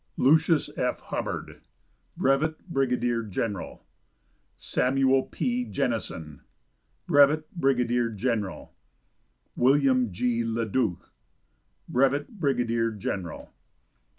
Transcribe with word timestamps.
Lucius 0.17 0.71
F. 0.79 0.99
Hubbard, 0.99 1.61
Brevet 2.17 2.67
Brigadier 2.67 3.21
General. 3.21 3.85
Samuel 4.57 5.27
P. 5.27 5.63
Jennison, 5.63 6.41
Brevet 7.05 7.47
Brigadier 7.53 8.09
General. 8.09 8.73
William 9.55 10.11
G. 10.11 10.43
Le 10.43 10.65
Duc, 10.65 11.11
Brevet 11.87 12.39
Brigadier 12.39 12.89
General. 12.89 13.53